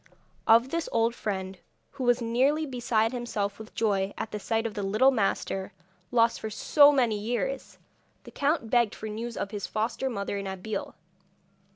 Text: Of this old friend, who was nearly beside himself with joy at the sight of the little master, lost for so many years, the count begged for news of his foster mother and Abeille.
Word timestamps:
Of 0.47 0.69
this 0.69 0.89
old 0.91 1.13
friend, 1.13 1.59
who 1.91 2.03
was 2.05 2.23
nearly 2.23 2.65
beside 2.65 3.11
himself 3.11 3.59
with 3.59 3.75
joy 3.75 4.15
at 4.17 4.31
the 4.31 4.39
sight 4.39 4.65
of 4.65 4.73
the 4.73 4.81
little 4.81 5.11
master, 5.11 5.73
lost 6.09 6.39
for 6.39 6.49
so 6.49 6.91
many 6.91 7.19
years, 7.19 7.77
the 8.23 8.31
count 8.31 8.71
begged 8.71 8.95
for 8.95 9.07
news 9.07 9.37
of 9.37 9.51
his 9.51 9.67
foster 9.67 10.09
mother 10.09 10.39
and 10.39 10.47
Abeille. 10.47 10.95